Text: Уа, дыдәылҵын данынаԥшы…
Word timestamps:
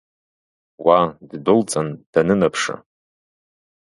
Уа, 0.85 0.99
дыдәылҵын 1.29 1.87
данынаԥшы… 2.11 2.75